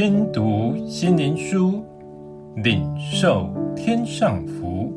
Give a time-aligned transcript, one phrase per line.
[0.00, 1.84] 听读心灵书，
[2.54, 4.92] 领受天上福。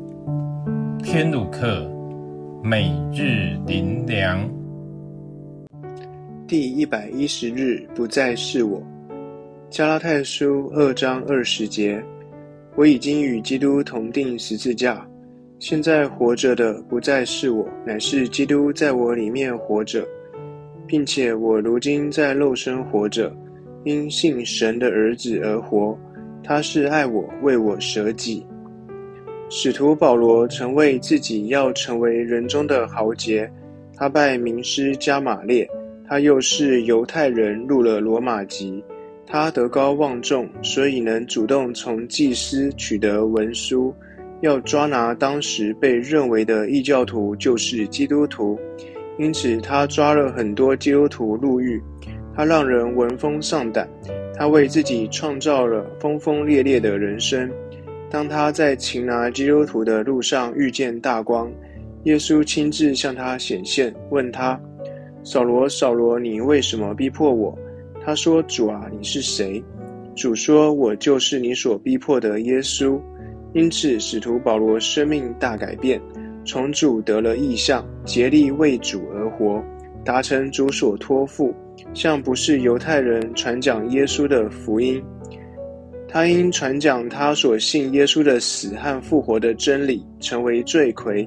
[1.02, 1.90] 天路客，
[2.62, 4.48] 每日灵粮。
[6.46, 8.80] 第一百一十日，不再是我。
[9.68, 12.00] 加拉太书二章二十节：
[12.76, 15.04] 我已经与基督同钉十字架，
[15.58, 20.06] 现在活着的不再是我，乃是基督在我里面活着。
[20.86, 23.34] 并且我如今在肉身活着，
[23.84, 25.98] 因信神的儿子而活。
[26.44, 28.44] 他是爱我，为我舍己。
[29.48, 33.50] 使徒保罗曾为自己要成为人中的豪杰，
[33.96, 35.68] 他拜名师加马列，
[36.08, 38.82] 他又是犹太人，入了罗马籍。
[39.26, 43.94] 他德高望重，所以能主动从祭司取得文书，
[44.40, 48.58] 要抓拿当时被认为的异教徒，就是基督徒。
[49.18, 51.80] 因此，他抓了很多基督徒入狱，
[52.34, 53.88] 他让人闻风丧胆，
[54.34, 57.50] 他为自己创造了轰轰烈烈的人生。
[58.10, 61.50] 当他在擒拿基督徒的路上遇见大光，
[62.04, 64.60] 耶稣亲自向他显现，问他
[65.24, 67.56] ：“扫罗，扫罗，你为什么逼迫我？”
[68.04, 69.62] 他说：“主啊，你是谁？”
[70.14, 73.00] 主说：“我就是你所逼迫的耶稣。”
[73.54, 76.00] 因此，使徒保罗生命大改变。
[76.44, 79.62] 从主得了异象，竭力为主而活，
[80.04, 81.54] 达成主所托付，
[81.94, 85.02] 向不是犹太人传讲耶稣的福音。
[86.08, 91.26] 他因传讲他所信耶稣的死和复活的真理，成为罪魁，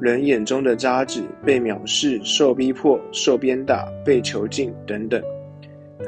[0.00, 5.22] 人眼中的渣滓，被藐视，受逼迫，受鞭打，被囚禁等等。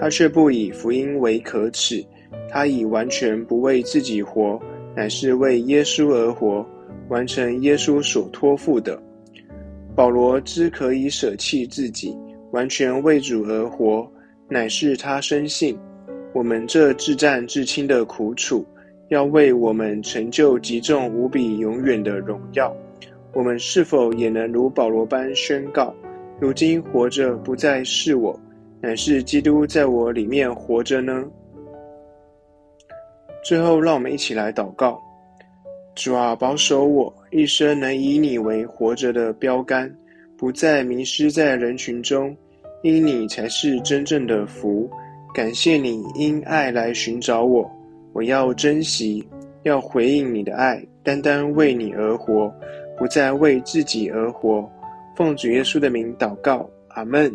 [0.01, 2.05] 他却不以福音为可耻，
[2.49, 4.59] 他以完全不为自己活，
[4.97, 6.65] 乃是为耶稣而活。
[7.09, 8.99] 完成耶稣所托付的。
[9.97, 12.17] 保罗之可以舍弃自己，
[12.51, 14.11] 完全为主而活，
[14.49, 15.79] 乃是他深信
[16.33, 18.67] 我们这至战至轻的苦楚，
[19.09, 22.75] 要为我们成就极重无比永远的荣耀。
[23.33, 25.95] 我们是否也能如保罗般宣告：
[26.41, 28.39] 如今活着不再是我，
[28.81, 31.25] 乃是基督在我里面活着呢？
[33.45, 35.01] 最后，让我们一起来祷告。
[35.95, 39.93] 主啊，保守我一生能以你为活着的标杆，
[40.39, 42.35] 不再迷失在人群中，
[42.85, 44.89] 因你才是真正的福。
[45.35, 47.69] 感谢你因爱来寻找我，
[48.13, 49.27] 我要珍惜，
[49.65, 52.55] 要回应你的爱，单单为你而活，
[52.97, 54.71] 不再为自己而活。
[55.17, 57.35] 奉主耶稣的名祷告，阿门。